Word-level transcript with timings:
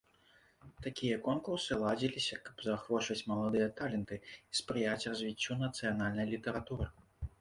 Такія 0.85 1.17
конкурсы 1.27 1.77
ладзіліся, 1.83 2.39
каб 2.47 2.63
заахвочваць 2.67 3.27
маладыя 3.33 3.67
таленты 3.81 4.15
і 4.29 4.53
спрыяць 4.61 5.07
развіццю 5.13 5.61
нацыянальнай 5.65 6.25
літаратуры. 6.37 6.85